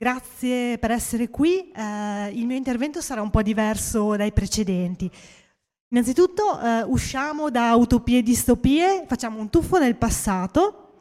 Grazie 0.00 0.78
per 0.78 0.92
essere 0.92 1.28
qui. 1.28 1.72
Eh, 1.72 2.28
il 2.28 2.46
mio 2.46 2.54
intervento 2.54 3.00
sarà 3.00 3.20
un 3.20 3.30
po' 3.30 3.42
diverso 3.42 4.14
dai 4.14 4.30
precedenti. 4.30 5.10
Innanzitutto 5.88 6.60
eh, 6.60 6.82
usciamo 6.82 7.50
da 7.50 7.74
utopie 7.74 8.18
e 8.18 8.22
distopie, 8.22 9.06
facciamo 9.08 9.40
un 9.40 9.50
tuffo 9.50 9.76
nel 9.80 9.96
passato, 9.96 11.00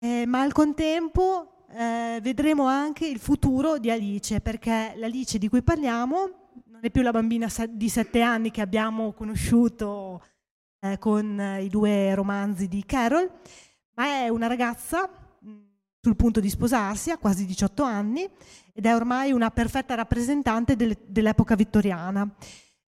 eh, 0.00 0.24
ma 0.26 0.40
al 0.40 0.50
contempo 0.50 1.66
eh, 1.70 2.18
vedremo 2.20 2.64
anche 2.66 3.06
il 3.06 3.20
futuro 3.20 3.78
di 3.78 3.92
Alice, 3.92 4.40
perché 4.40 4.94
l'Alice 4.96 5.38
di 5.38 5.48
cui 5.48 5.62
parliamo 5.62 6.30
non 6.64 6.80
è 6.82 6.90
più 6.90 7.02
la 7.02 7.12
bambina 7.12 7.48
di 7.70 7.88
sette 7.88 8.22
anni 8.22 8.50
che 8.50 8.60
abbiamo 8.60 9.12
conosciuto 9.12 10.20
eh, 10.80 10.98
con 10.98 11.58
i 11.60 11.68
due 11.68 12.12
romanzi 12.12 12.66
di 12.66 12.84
Carol, 12.84 13.30
ma 13.94 14.06
è 14.24 14.28
una 14.30 14.48
ragazza 14.48 15.08
sul 16.06 16.14
punto 16.14 16.38
di 16.38 16.48
sposarsi, 16.48 17.10
ha 17.10 17.18
quasi 17.18 17.44
18 17.44 17.82
anni 17.82 18.28
ed 18.72 18.86
è 18.86 18.94
ormai 18.94 19.32
una 19.32 19.50
perfetta 19.50 19.96
rappresentante 19.96 20.76
del, 20.76 20.96
dell'epoca 21.04 21.56
vittoriana. 21.56 22.32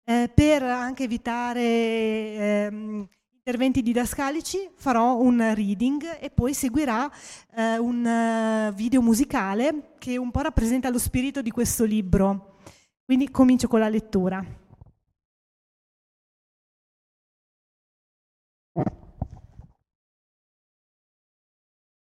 Eh, 0.03 0.29
per 0.31 0.61
anche 0.61 1.05
evitare 1.05 1.61
ehm, 1.61 3.07
interventi 3.37 3.81
didascalici 3.81 4.69
farò 4.75 5.17
un 5.17 5.53
reading 5.55 6.19
e 6.19 6.29
poi 6.29 6.53
seguirà 6.53 7.11
eh, 7.55 7.79
un 7.79 8.69
uh, 8.69 8.73
video 8.75 9.01
musicale 9.01 9.93
che 9.97 10.15
un 10.17 10.29
po' 10.29 10.41
rappresenta 10.41 10.89
lo 10.91 10.99
spirito 10.99 11.41
di 11.41 11.49
questo 11.49 11.85
libro. 11.85 12.59
Quindi 13.03 13.31
comincio 13.31 13.67
con 13.67 13.79
la 13.79 13.89
lettura. 13.89 14.45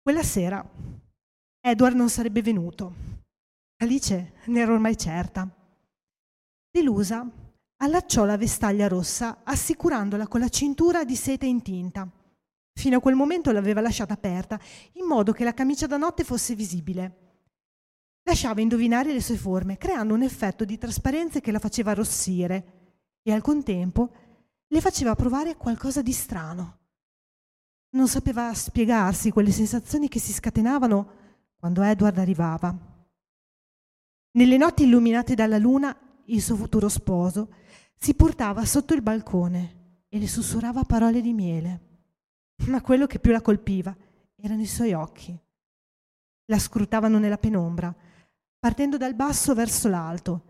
Quella 0.01 0.23
sera 0.23 0.65
Edward 1.61 1.95
non 1.95 2.09
sarebbe 2.09 2.41
venuto. 2.41 2.93
Alice 3.81 4.33
ne 4.45 4.59
era 4.59 4.71
ormai 4.71 4.97
certa. 4.97 5.47
Delusa, 6.71 7.29
allacciò 7.81 8.23
la 8.25 8.37
vestaglia 8.37 8.87
rossa 8.87 9.41
assicurandola 9.43 10.27
con 10.27 10.39
la 10.39 10.49
cintura 10.49 11.03
di 11.03 11.15
seta 11.15 11.45
intinta. 11.45 12.09
Fino 12.73 12.97
a 12.97 13.01
quel 13.01 13.15
momento 13.15 13.51
l'aveva 13.51 13.81
lasciata 13.81 14.13
aperta, 14.13 14.59
in 14.93 15.05
modo 15.05 15.33
che 15.33 15.43
la 15.43 15.53
camicia 15.53 15.85
da 15.85 15.97
notte 15.97 16.23
fosse 16.23 16.55
visibile. 16.55 17.27
Lasciava 18.23 18.61
indovinare 18.61 19.11
le 19.11 19.21
sue 19.21 19.35
forme, 19.35 19.77
creando 19.77 20.13
un 20.13 20.21
effetto 20.21 20.63
di 20.63 20.77
trasparenza 20.77 21.41
che 21.41 21.51
la 21.51 21.59
faceva 21.59 21.91
arrossire 21.91 22.97
e 23.21 23.33
al 23.33 23.41
contempo 23.41 24.13
le 24.67 24.81
faceva 24.81 25.15
provare 25.15 25.57
qualcosa 25.57 26.01
di 26.01 26.13
strano. 26.13 26.77
Non 27.91 28.07
sapeva 28.07 28.53
spiegarsi 28.53 29.31
quelle 29.31 29.51
sensazioni 29.51 30.07
che 30.07 30.19
si 30.19 30.31
scatenavano 30.31 31.18
quando 31.59 31.83
Edward 31.83 32.17
arrivava. 32.17 32.73
Nelle 34.31 34.57
notti 34.57 34.83
illuminate 34.83 35.35
dalla 35.35 35.57
luna, 35.57 35.95
il 36.25 36.41
suo 36.41 36.55
futuro 36.55 36.87
sposo 36.87 37.53
si 37.95 38.13
portava 38.13 38.63
sotto 38.63 38.93
il 38.93 39.01
balcone 39.01 40.03
e 40.07 40.19
le 40.19 40.27
sussurrava 40.27 40.83
parole 40.83 41.19
di 41.19 41.33
miele. 41.33 41.87
Ma 42.67 42.81
quello 42.81 43.07
che 43.07 43.19
più 43.19 43.31
la 43.31 43.41
colpiva 43.41 43.95
erano 44.35 44.61
i 44.61 44.67
suoi 44.67 44.93
occhi. 44.93 45.37
La 46.45 46.59
scrutavano 46.59 47.19
nella 47.19 47.37
penombra, 47.37 47.93
partendo 48.57 48.95
dal 48.95 49.15
basso 49.15 49.53
verso 49.53 49.89
l'alto, 49.89 50.45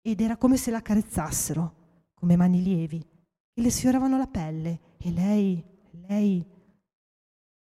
ed 0.00 0.22
era 0.22 0.38
come 0.38 0.56
se 0.56 0.70
la 0.70 0.80
carezzassero, 0.80 2.10
come 2.14 2.36
mani 2.36 2.62
lievi, 2.62 3.06
che 3.52 3.60
le 3.60 3.70
sfioravano 3.70 4.16
la 4.16 4.26
pelle. 4.26 4.80
E 4.96 5.10
lei, 5.10 5.62
lei... 6.06 6.44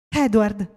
Edward! 0.08 0.75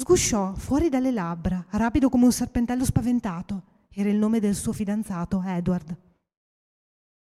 Sgusciò 0.00 0.54
fuori 0.54 0.88
dalle 0.88 1.10
labbra, 1.10 1.66
rapido 1.70 2.08
come 2.08 2.24
un 2.24 2.30
serpentello 2.30 2.84
spaventato, 2.84 3.86
era 3.90 4.08
il 4.08 4.16
nome 4.16 4.38
del 4.38 4.54
suo 4.54 4.72
fidanzato, 4.72 5.42
Edward. 5.44 5.96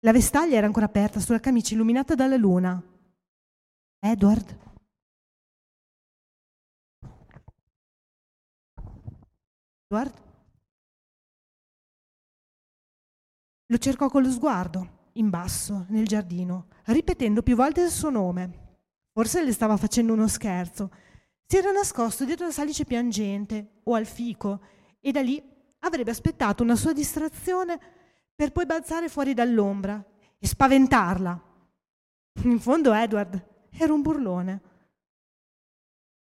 La 0.01 0.11
vestaglia 0.11 0.57
era 0.57 0.67
ancora 0.67 0.87
aperta 0.87 1.21
sulla 1.21 1.39
camicia 1.39 1.75
illuminata 1.75 2.17
dalla 2.17 2.35
luna. 2.35 2.83
Edward? 4.01 4.59
Edward? 9.89 10.25
Lo 13.67 13.79
cercò 13.79 14.09
con 14.09 14.23
lo 14.23 14.31
sguardo, 14.31 15.11
in 15.13 15.31
basso, 15.31 15.87
nel 15.91 16.07
giardino, 16.07 16.67
ripetendo 16.87 17.43
più 17.43 17.55
volte 17.55 17.83
il 17.83 17.91
suo 17.91 18.11
nome. 18.11 18.79
Forse 19.13 19.45
le 19.45 19.53
stava 19.53 19.77
facendo 19.77 20.13
uno 20.13 20.27
scherzo. 20.27 20.91
Si 21.49 21.57
era 21.57 21.71
nascosto 21.71 22.25
dietro 22.25 22.47
la 22.47 22.53
salice 22.53 22.85
piangente 22.85 23.81
o 23.85 23.95
al 23.95 24.07
fico 24.07 24.61
e 25.01 25.13
da 25.13 25.23
lì 25.23 25.41
avrebbe 25.81 26.11
aspettato 26.11 26.65
una 26.65 26.75
sua 26.75 26.93
distrazione 26.93 27.79
per 28.35 28.51
poi 28.51 28.67
balzare 28.67 29.09
fuori 29.09 29.33
dall'ombra 29.33 30.05
e 30.39 30.47
spaventarla. 30.47 31.41
In 32.43 32.59
fondo 32.59 32.93
Edward 32.93 33.69
era 33.71 33.93
un 33.93 34.03
burlone. 34.03 34.63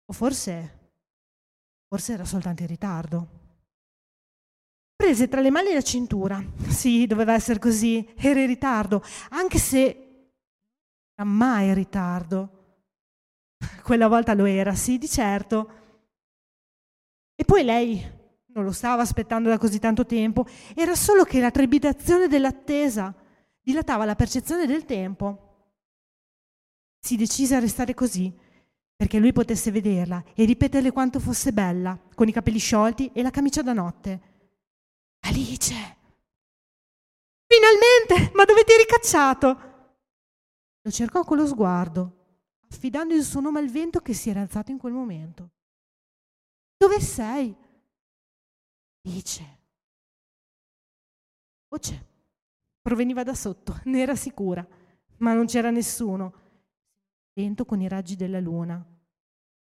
O 0.07 0.13
forse, 0.13 0.93
forse 1.87 2.15
era 2.15 2.25
soltanto 2.25 2.63
in 2.63 2.69
ritardo. 2.69 3.29
Prese 4.97 5.29
tra 5.29 5.41
le 5.41 5.51
mani 5.51 5.73
la 5.73 5.83
cintura. 5.83 6.43
Sì, 6.69 7.07
doveva 7.07 7.35
essere 7.35 7.59
così, 7.59 8.07
era 8.17 8.41
in 8.41 8.47
ritardo, 8.47 9.03
anche 9.31 9.59
se 9.59 10.33
era 11.15 11.29
mai 11.29 11.69
in 11.69 11.75
ritardo. 11.75 12.60
Quella 13.83 14.09
volta 14.09 14.35
lo 14.35 14.45
era, 14.45 14.75
sì, 14.75 14.99
di 14.99 15.09
certo. 15.09 15.71
E 17.35 17.45
poi 17.45 17.63
lei 17.65 18.19
non 18.53 18.65
lo 18.65 18.73
stava 18.73 19.03
aspettando 19.03 19.49
da 19.49 19.59
così 19.59 19.79
tanto 19.79 20.05
tempo, 20.05 20.47
era 20.75 20.95
solo 20.95 21.25
che 21.25 21.41
la 21.41 21.51
trepidazione 21.51 22.27
dell'attesa 22.29 23.15
dilatava 23.63 24.05
la 24.05 24.17
percezione 24.17 24.67
del 24.67 24.85
tempo. 24.85 25.47
Si 26.99 27.17
decise 27.17 27.55
a 27.55 27.61
restare 27.61 27.95
così, 27.95 28.33
perché 28.95 29.19
lui 29.19 29.33
potesse 29.33 29.71
vederla 29.71 30.23
e 30.35 30.45
ripeterle 30.45 30.91
quanto 30.91 31.21
fosse 31.21 31.53
bella, 31.53 31.99
con 32.15 32.29
i 32.29 32.33
capelli 32.33 32.59
sciolti 32.59 33.11
e 33.15 33.23
la 33.23 33.31
camicia 33.31 33.63
da 33.63 33.73
notte. 33.73 34.21
Alice! 35.21 35.75
Finalmente! 37.47 38.33
Ma 38.35 38.45
dove 38.45 38.65
ti 38.65 38.73
eri 38.73 38.85
cacciato? 38.87 39.69
Lo 40.83 40.91
cercò 40.91 41.25
con 41.25 41.39
lo 41.39 41.47
sguardo, 41.47 42.20
affidando 42.71 43.15
il 43.15 43.25
suo 43.25 43.41
nome 43.41 43.59
al 43.59 43.69
vento 43.69 44.01
che 44.01 44.15
si 44.15 44.31
era 44.31 44.41
alzato 44.41 44.71
in 44.71 44.79
quel 44.79 44.93
momento. 44.93 45.51
Dove 46.77 47.01
sei? 47.01 47.55
Dice. 49.03 49.59
Voce. 51.69 52.09
Proveniva 52.81 53.23
da 53.23 53.35
sotto, 53.35 53.79
ne 53.85 54.01
era 54.01 54.17
sicura, 54.17 54.67
ma 55.19 55.35
non 55.35 55.47
c'era 55.47 55.71
nessuno. 55.71 56.49
Vento 57.33 57.65
con 57.65 57.81
i 57.81 57.89
raggi 57.89 58.17
della 58.17 58.41
luna 58.41 58.85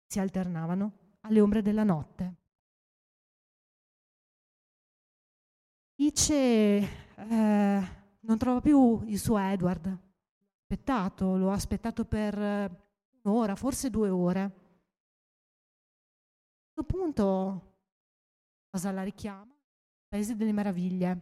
si 0.07 0.19
alternavano 0.19 1.17
alle 1.21 1.39
ombre 1.39 1.61
della 1.61 1.83
notte. 1.83 2.35
Dice, 5.95 7.15
eh, 7.15 7.87
non 8.19 8.37
trova 8.37 8.59
più 8.59 9.03
il 9.05 9.19
suo 9.19 9.37
Edward. 9.37 9.85
Aspettato, 10.61 11.37
l'ho 11.37 11.51
aspettato 11.51 12.05
per 12.05 12.82
un'ora, 13.23 13.55
forse 13.55 13.89
due 13.89 14.09
ore. 14.09 14.41
A 14.41 14.51
questo 16.73 16.83
punto 16.83 17.73
Cosa 18.73 18.91
la 18.91 19.03
richiama? 19.03 19.55
Paese 20.07 20.35
delle 20.35 20.51
meraviglie. 20.51 21.19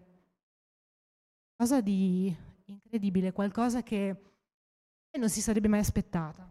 Cosa 1.54 1.82
di 1.82 2.34
incredibile, 2.64 3.34
qualcosa 3.34 3.84
che 3.84 4.16
non 5.20 5.30
si 5.30 5.42
sarebbe 5.42 5.68
mai 5.68 5.82
aspettata. 5.82 6.50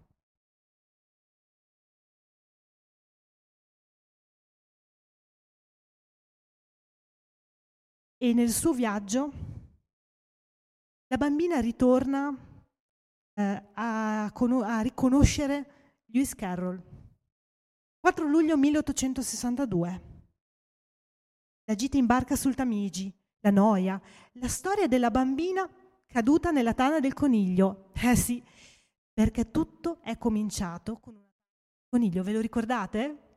E 8.18 8.34
nel 8.34 8.50
suo 8.50 8.74
viaggio 8.74 9.32
la 11.06 11.16
bambina 11.16 11.60
ritorna 11.60 12.49
eh, 13.40 13.62
a, 13.74 14.24
a 14.24 14.80
riconoscere 14.80 16.02
Lewis 16.06 16.34
Carroll. 16.34 16.80
4 18.00 18.26
luglio 18.26 18.56
1862. 18.56 20.08
La 21.64 21.74
gita 21.74 21.96
in 21.96 22.06
barca 22.06 22.36
sul 22.36 22.54
Tamigi, 22.54 23.12
la 23.40 23.50
noia, 23.50 24.00
la 24.32 24.48
storia 24.48 24.86
della 24.86 25.10
bambina 25.10 25.68
caduta 26.06 26.50
nella 26.50 26.74
tana 26.74 27.00
del 27.00 27.14
coniglio. 27.14 27.90
Eh 27.94 28.16
sì, 28.16 28.42
perché 29.12 29.50
tutto 29.50 30.00
è 30.02 30.18
cominciato 30.18 30.98
con 30.98 31.14
un 31.14 31.28
coniglio, 31.88 32.22
ve 32.22 32.32
lo 32.32 32.40
ricordate? 32.40 33.28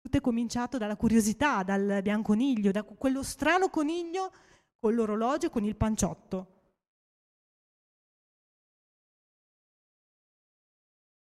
Tutto 0.00 0.16
è 0.18 0.20
cominciato 0.20 0.76
dalla 0.76 0.96
curiosità, 0.96 1.62
dal 1.62 2.00
bianconiglio, 2.02 2.70
da 2.70 2.82
quello 2.82 3.22
strano 3.22 3.70
coniglio 3.70 4.32
con 4.78 4.94
l'orologio 4.94 5.46
e 5.46 5.50
con 5.50 5.64
il 5.64 5.76
panciotto. 5.76 6.53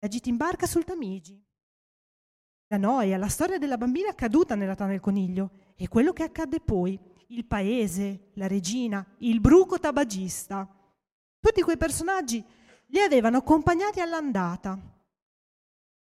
La 0.07 0.13
gita 0.13 0.29
in 0.29 0.37
barca 0.37 0.65
sul 0.65 0.85
Tamigi. 0.85 1.37
La 2.67 2.77
noia, 2.77 3.17
la 3.17 3.27
storia 3.27 3.57
della 3.57 3.75
bambina 3.75 4.15
caduta 4.15 4.55
nella 4.55 4.73
tana 4.73 4.91
del 4.91 5.01
coniglio 5.01 5.73
e 5.75 5.89
quello 5.89 6.13
che 6.13 6.23
accadde 6.23 6.61
poi, 6.61 6.97
il 7.27 7.45
paese, 7.45 8.29
la 8.35 8.47
regina, 8.47 9.05
il 9.17 9.41
bruco 9.41 9.81
tabagista. 9.81 10.65
Tutti 11.41 11.61
quei 11.61 11.75
personaggi 11.75 12.41
li 12.85 13.01
avevano 13.01 13.39
accompagnati 13.39 13.99
all'andata. 13.99 14.79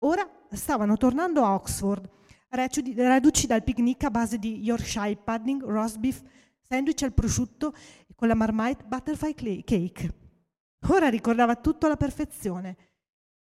Ora 0.05 0.47
stavano 0.53 0.97
tornando 0.97 1.45
a 1.45 1.55
Oxford, 1.55 2.09
reduci 2.51 3.49
dal 3.49 3.65
picnic 3.65 4.05
a 4.05 4.11
base 4.13 4.39
di 4.39 4.61
Yorkshire 4.61 5.17
pudding, 5.17 5.65
roast 5.65 5.99
beef, 5.99 6.23
sandwich 6.69 7.03
al 7.03 7.13
prosciutto 7.13 7.75
e 8.07 8.15
con 8.15 8.29
la 8.29 8.37
Marmite 8.37 8.85
butterfly 8.85 9.65
cake. 9.65 10.15
Ora 10.91 11.09
ricordava 11.09 11.57
tutto 11.57 11.87
alla 11.87 11.97
perfezione. 11.97 12.90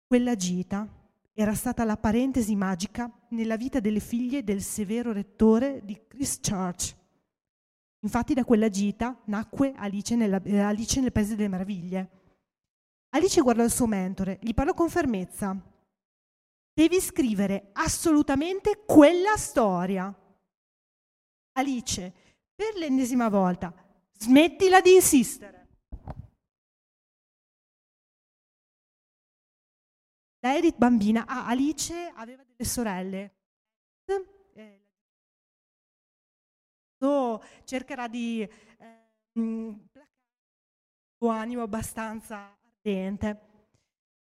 Quella 0.09 0.35
gita 0.35 0.87
era 1.33 1.53
stata 1.53 1.83
la 1.83 1.95
parentesi 1.95 2.55
magica 2.55 3.11
nella 3.29 3.57
vita 3.57 3.79
delle 3.79 3.99
figlie 3.99 4.43
del 4.43 4.63
severo 4.63 5.11
rettore 5.11 5.81
di 5.85 6.07
Christchurch. 6.07 6.95
Infatti 7.99 8.33
da 8.33 8.43
quella 8.43 8.69
gita 8.69 9.21
nacque 9.25 9.71
Alice, 9.75 10.15
nella, 10.15 10.41
eh, 10.41 10.61
Alice 10.61 10.99
nel 10.99 11.11
Paese 11.11 11.35
delle 11.35 11.47
Meraviglie. 11.47 12.09
Alice 13.09 13.39
guardò 13.41 13.63
il 13.63 13.69
suo 13.69 13.85
mentore, 13.85 14.39
gli 14.41 14.55
parlò 14.55 14.73
con 14.73 14.89
fermezza. 14.89 15.55
Devi 16.73 16.99
scrivere 16.99 17.69
assolutamente 17.73 18.81
quella 18.87 19.37
storia. 19.37 20.11
Alice, 21.51 22.13
per 22.55 22.73
l'ennesima 22.77 23.29
volta, 23.29 23.71
smettila 24.13 24.81
di 24.81 24.95
insistere. 24.95 25.58
La 30.41 30.55
Edith 30.55 30.77
bambina, 30.77 31.25
ah, 31.27 31.47
Alice 31.47 31.93
aveva 32.15 32.43
delle 32.43 32.69
sorelle. 32.69 33.33
Eh, 34.55 34.79
cercherà 37.65 38.07
di 38.07 38.41
eh, 38.41 39.75
suo 41.17 41.29
animo 41.29 41.61
abbastanza 41.63 42.57
ardente. 42.77 43.47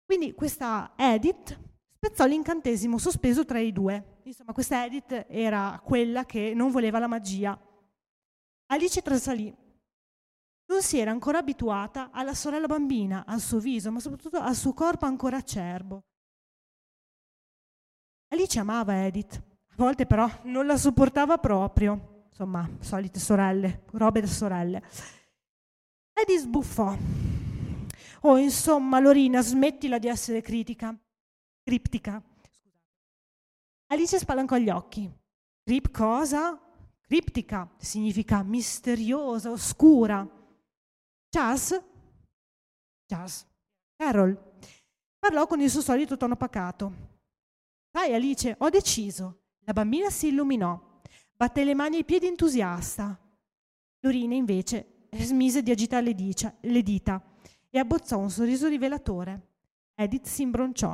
Quindi 0.05 0.33
questa 0.33 0.93
Edith 0.97 1.57
spezzò 1.95 2.25
l'incantesimo 2.25 2.97
sospeso 2.97 3.45
tra 3.45 3.59
i 3.59 3.71
due. 3.71 4.19
Insomma, 4.23 4.51
questa 4.51 4.83
Edith 4.85 5.27
era 5.29 5.81
quella 5.83 6.25
che 6.25 6.53
non 6.53 6.71
voleva 6.71 6.99
la 6.99 7.07
magia. 7.07 7.57
Alice 8.67 9.01
trasalì. 9.01 9.60
Non 10.71 10.81
si 10.81 10.99
era 10.99 11.11
ancora 11.11 11.39
abituata 11.39 12.11
alla 12.11 12.33
sorella 12.33 12.65
bambina, 12.65 13.25
al 13.27 13.41
suo 13.41 13.59
viso, 13.59 13.91
ma 13.91 13.99
soprattutto 13.99 14.37
al 14.37 14.55
suo 14.55 14.73
corpo 14.73 15.05
ancora 15.05 15.35
acerbo. 15.35 16.05
Alice 18.29 18.57
amava 18.57 19.05
Edith, 19.05 19.35
a 19.35 19.73
volte 19.75 20.05
però 20.05 20.29
non 20.43 20.65
la 20.65 20.77
sopportava 20.77 21.39
proprio. 21.39 22.23
Insomma, 22.29 22.69
solite 22.79 23.19
sorelle, 23.19 23.83
robe 23.91 24.21
da 24.21 24.27
sorelle. 24.27 24.81
Edith 26.13 26.39
sbuffò. 26.39 26.97
Oh, 28.21 28.37
insomma, 28.37 28.99
Lorina, 28.99 29.41
smettila 29.41 29.99
di 29.99 30.07
essere 30.07 30.39
critica. 30.39 30.97
Criptica. 31.63 32.23
Alice 33.87 34.19
spalancò 34.19 34.55
gli 34.55 34.69
occhi. 34.69 35.11
Crip 35.65 35.91
cosa? 35.91 36.57
Criptica 37.01 37.69
significa 37.77 38.41
misteriosa, 38.41 39.51
oscura. 39.51 40.39
Chas, 41.33 41.81
Chas, 43.07 43.47
Carol, 43.95 44.37
parlò 45.17 45.47
con 45.47 45.61
il 45.61 45.69
suo 45.69 45.79
solito 45.79 46.17
tono 46.17 46.35
pacato. 46.35 47.09
Sai 47.89 48.13
Alice, 48.13 48.53
ho 48.57 48.69
deciso. 48.69 49.43
La 49.59 49.71
bambina 49.71 50.09
si 50.09 50.27
illuminò, 50.27 50.99
batté 51.33 51.63
le 51.63 51.73
mani 51.73 51.95
ai 51.97 52.03
piedi 52.03 52.27
entusiasta. 52.27 53.17
Lorina 54.01 54.35
invece 54.35 55.07
smise 55.11 55.63
di 55.63 55.71
agitare 55.71 56.03
le, 56.03 56.15
dicia, 56.15 56.53
le 56.59 56.81
dita 56.83 57.23
e 57.69 57.79
abbozzò 57.79 58.17
un 58.17 58.29
sorriso 58.29 58.67
rivelatore. 58.67 59.47
Edith 59.95 60.25
si 60.25 60.41
imbronciò. 60.41 60.91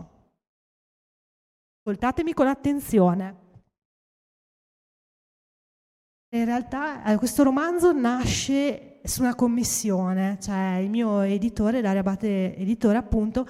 Ascoltatemi 1.80 2.34
con 2.34 2.46
attenzione. 2.46 3.46
In 6.30 6.46
realtà 6.46 7.04
eh, 7.06 7.18
questo 7.18 7.42
romanzo 7.42 7.92
nasce 7.92 8.97
su 9.08 9.22
una 9.22 9.36
commissione, 9.36 10.38
cioè 10.42 10.80
il 10.82 10.90
mio 10.90 11.22
editore, 11.22 11.82
Daria 11.82 12.02
Abate 12.02 12.56
Editore 12.56 12.98
appunto, 12.98 13.48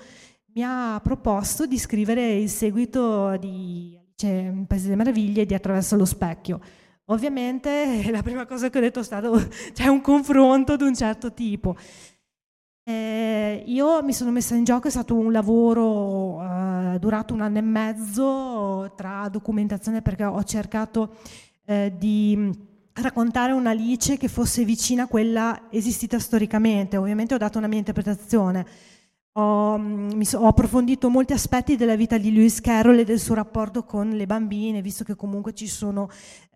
mi 0.54 0.64
ha 0.64 1.00
proposto 1.04 1.66
di 1.66 1.78
scrivere 1.78 2.34
il 2.34 2.50
seguito 2.50 3.36
di 3.38 4.00
in 4.26 4.66
Paese 4.68 4.86
delle 4.86 4.96
Meraviglie 4.96 5.46
di 5.46 5.54
Attraverso 5.54 5.96
lo 5.96 6.06
specchio. 6.06 6.60
Ovviamente 7.06 8.10
la 8.12 8.24
prima 8.24 8.46
cosa 8.46 8.70
che 8.70 8.78
ho 8.78 8.82
detto 8.82 9.00
è 9.02 9.04
stato 9.04 9.48
c'è 9.74 9.88
un 9.88 10.02
confronto 10.02 10.76
di 10.76 10.84
un 10.84 10.96
certo 10.96 11.34
tipo. 11.34 11.76
Eh, 12.84 13.64
io 13.66 14.02
mi 14.02 14.14
sono 14.14 14.32
messa 14.32 14.56
in 14.56 14.64
gioco, 14.64 14.88
è 14.88 14.92
stato 14.92 15.14
un 15.14 15.32
lavoro 15.32 16.42
eh, 16.42 17.00
durato 17.00 17.34
un 17.34 17.42
anno 17.42 17.58
e 17.58 17.62
mezzo 17.62 18.94
tra 18.96 19.28
documentazione 19.30 20.02
perché 20.02 20.24
ho 20.24 20.42
cercato 20.44 21.18
eh, 21.66 21.94
di 21.98 22.50
raccontare 23.02 23.52
un'Alice 23.52 24.18
che 24.18 24.28
fosse 24.28 24.64
vicina 24.64 25.04
a 25.04 25.08
quella 25.08 25.68
esistita 25.70 26.20
storicamente. 26.20 26.98
Ovviamente 26.98 27.34
ho 27.34 27.38
dato 27.38 27.58
una 27.58 27.68
mia 27.68 27.80
interpretazione. 27.80 28.66
Ho, 29.34 29.78
mm, 29.78 30.22
so, 30.22 30.40
ho, 30.40 30.48
approfondito 30.48 31.10
molti 31.10 31.34
aspetti 31.34 31.76
della 31.76 31.96
vita 31.96 32.18
di 32.18 32.34
Lewis 32.34 32.60
Carroll 32.60 33.00
e 33.00 33.04
del 33.04 33.20
suo 33.20 33.36
rapporto 33.36 33.84
con 33.84 34.10
le 34.10 34.26
bambine, 34.26 34.82
visto 34.82 35.04
che 35.04 35.16
comunque 35.16 35.54
sono, 35.56 36.10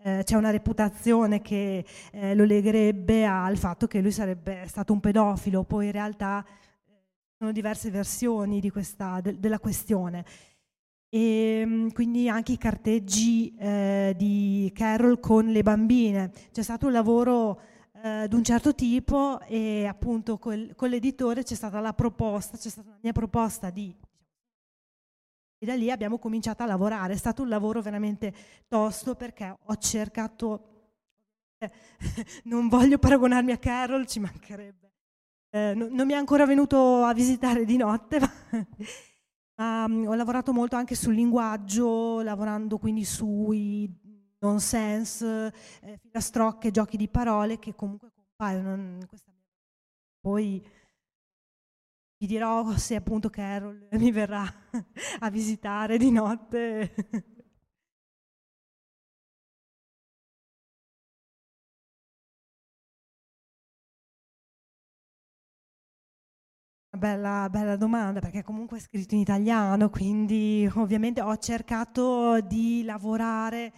eh, 0.04 0.22
c'è 0.24 0.36
una 0.36 0.50
reputazione 0.50 1.42
che 1.42 1.86
eh, 2.12 2.34
lo 2.34 2.44
legherebbe 2.44 3.26
al 3.26 3.58
fatto 3.58 3.86
che 3.86 4.02
lui 4.02 4.12
sarebbe 4.12 4.66
stato 4.68 4.94
un 4.94 5.00
pedofilo, 5.00 5.64
poi 5.64 5.88
in 5.88 5.92
realtà 5.92 6.44
eh, 6.44 6.92
sono 7.38 7.52
diverse 7.52 7.92
versioni 7.92 8.68
questa, 8.72 9.22
de, 9.22 9.40
della 9.40 9.60
questione 9.60 10.26
e 11.14 11.60
ehm, 11.60 11.92
quindi 11.92 12.30
anche 12.30 12.54
i 12.54 12.58
carteggi 12.58 13.54
eh, 13.58 14.14
di 14.16 14.72
Carol 14.74 15.20
con 15.20 15.48
le 15.48 15.62
bambine. 15.62 16.32
C'è 16.54 16.64
stato 16.64 16.86
un 16.86 16.94
lavoro 16.94 17.60
eh, 18.02 18.28
di 18.30 18.36
un 18.36 18.44
certo 18.46 18.74
tipo 18.74 19.42
e 19.42 19.86
appunto 19.86 20.38
col, 20.38 20.74
con 20.74 20.90
l'editore 20.90 21.44
c'è 21.44 21.54
stata 21.54 21.82
la 21.82 21.94
proposta, 21.94 22.58
c'è 22.58 22.70
stata 22.70 22.90
la 22.92 23.00
mia 23.02 23.12
proposta 23.12 23.70
di... 23.70 23.94
E 25.58 25.66
da 25.66 25.76
lì 25.76 25.92
abbiamo 25.92 26.18
cominciato 26.18 26.64
a 26.64 26.66
lavorare. 26.66 27.14
È 27.14 27.18
stato 27.18 27.42
un 27.42 27.50
lavoro 27.50 27.82
veramente 27.82 28.34
tosto 28.70 29.16
perché 29.16 29.54
ho 29.62 29.76
cercato... 29.76 30.68
non 32.46 32.70
voglio 32.70 32.98
paragonarmi 32.98 33.52
a 33.52 33.58
Carol, 33.58 34.08
ci 34.08 34.22
mancherebbe. 34.22 34.92
Eh, 35.50 35.74
no, 35.76 35.90
non 35.92 36.08
mi 36.08 36.14
è 36.14 36.16
ancora 36.16 36.46
venuto 36.46 37.04
a 37.04 37.14
visitare 37.14 37.66
di 37.66 37.76
notte, 37.76 38.18
ma 38.22 38.32
Um, 39.62 40.08
ho 40.08 40.16
lavorato 40.16 40.54
molto 40.54 40.76
anche 40.76 40.96
sul 40.96 41.14
linguaggio, 41.14 42.24
lavorando 42.24 42.80
quindi 42.80 43.06
sui 43.06 43.88
nonsense, 44.40 45.54
eh, 45.82 45.98
filastrocche, 46.00 46.72
giochi 46.72 46.98
di 46.98 47.08
parole 47.08 47.60
che 47.60 47.76
comunque 47.76 48.10
compaiono 48.12 48.98
Poi 50.20 50.68
vi 52.18 52.26
dirò 52.26 52.76
se 52.76 52.96
appunto 52.96 53.30
Carol 53.30 53.88
mi 53.92 54.12
verrà 54.12 54.44
a 55.20 55.30
visitare 55.30 55.98
di 55.98 56.10
notte. 56.10 57.40
Bella, 67.02 67.50
bella 67.50 67.78
domanda 67.78 68.20
perché 68.20 68.44
comunque 68.44 68.78
è 68.78 68.80
scritto 68.80 69.16
in 69.16 69.22
italiano, 69.22 69.90
quindi 69.90 70.70
ovviamente 70.76 71.20
ho 71.20 71.36
cercato 71.38 72.40
di 72.42 72.84
lavorare, 72.84 73.66
eh, 73.66 73.74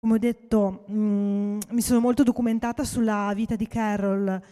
come 0.00 0.14
ho 0.14 0.18
detto, 0.18 0.82
mh, 0.88 0.94
mm, 0.96 1.58
mi 1.70 1.80
sono 1.80 2.00
molto 2.00 2.24
documentata 2.24 2.82
sulla 2.82 3.30
vita 3.36 3.54
di 3.54 3.68
Carol, 3.68 4.42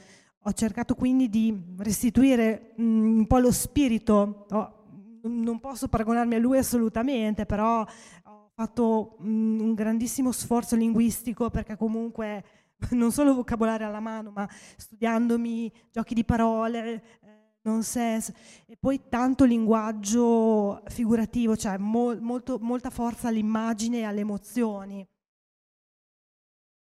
ho 0.45 0.53
cercato 0.53 0.95
quindi 0.95 1.29
di 1.29 1.61
restituire 1.79 2.73
mh, 2.77 2.85
mm, 2.85 3.19
un 3.19 3.27
po' 3.27 3.39
lo 3.39 3.51
spirito, 3.51 4.47
oh, 4.49 4.85
non 5.23 5.59
posso 5.59 5.89
paragonarmi 5.89 6.37
a 6.37 6.39
lui 6.39 6.59
assolutamente, 6.59 7.47
però 7.47 7.81
ho 7.81 8.51
fatto 8.55 9.17
mh, 9.19 9.29
mm, 9.29 9.61
un 9.61 9.75
grandissimo 9.75 10.31
sforzo 10.31 10.77
linguistico 10.77 11.51
perché 11.51 11.77
comunque 11.77 12.45
non 12.91 13.13
solo 13.13 13.35
vocabolario 13.35 13.87
alla 13.87 14.01
mano, 14.01 14.31
ma 14.35 14.49
studiandomi 14.77 15.73
giochi 15.91 16.15
di 16.15 16.25
parole, 16.25 17.21
nonsense, 17.63 18.35
e 18.67 18.77
poi 18.77 19.09
tanto 19.09 19.45
linguaggio 19.45 20.83
figurativo, 20.87 21.57
cioè 21.57 21.77
mo- 21.79 22.19
molto, 22.21 22.59
molta 22.59 22.91
forza 22.91 23.29
all'immagine 23.29 23.99
e 23.99 24.05
alle 24.05 24.21
emozioni. 24.21 25.07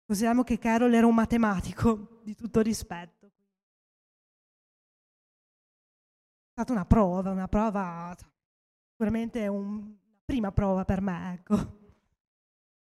Consideriamo 0.04 0.42
che 0.42 0.58
Carol 0.58 0.94
era 0.94 1.06
un 1.06 1.14
matematico 1.14 2.20
di 2.24 2.34
tutto 2.34 2.60
rispetto. 2.60 3.26
È 6.46 6.60
stata 6.60 6.72
una 6.72 6.86
prova, 6.86 7.30
una 7.30 7.48
prova, 7.48 8.16
sicuramente 8.90 9.46
una 9.46 9.86
prima 10.24 10.50
prova 10.50 10.84
per 10.84 11.00
me, 11.00 11.32
ecco. 11.34 11.76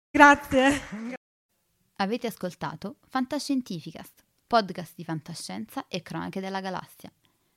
Grazie. 0.09 1.17
Avete 1.97 2.27
ascoltato 2.27 2.97
Fantascientificast, 3.07 4.25
podcast 4.47 4.93
di 4.95 5.03
fantascienza 5.03 5.87
e 5.87 6.01
cronache 6.01 6.39
della 6.39 6.61
galassia 6.61 7.11